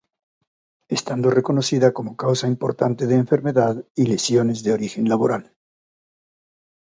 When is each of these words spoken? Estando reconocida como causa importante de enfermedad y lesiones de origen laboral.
Estando 0.97 1.27
reconocida 1.39 1.87
como 1.97 2.17
causa 2.23 2.47
importante 2.55 3.05
de 3.05 3.17
enfermedad 3.23 3.75
y 4.01 4.07
lesiones 4.07 4.63
de 4.63 4.73
origen 4.73 5.07
laboral. 5.07 5.43